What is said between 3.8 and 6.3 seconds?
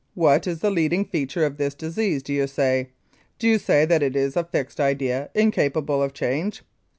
that it is a fixed idea incapable of